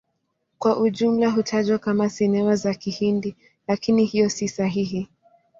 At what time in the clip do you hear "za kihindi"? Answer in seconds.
2.55-3.35